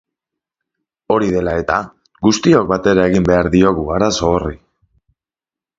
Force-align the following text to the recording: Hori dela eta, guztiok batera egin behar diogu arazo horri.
Hori 1.15 1.29
dela 1.35 1.53
eta, 1.63 1.77
guztiok 2.29 2.73
batera 2.75 3.07
egin 3.11 3.29
behar 3.31 3.53
diogu 3.59 3.87
arazo 3.99 4.33
horri. 4.37 4.59